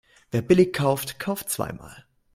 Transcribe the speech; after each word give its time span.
Wer 0.31 0.41
billig 0.41 0.73
kauft, 0.73 1.19
kauft 1.19 1.51
zweimal. 1.51 2.05